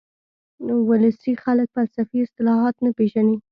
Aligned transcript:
ولسي 0.89 1.31
خلک 1.43 1.67
فلسفي 1.75 2.17
اصطلاحات 2.25 2.75
نه 2.85 2.89
پېژني 2.97 3.37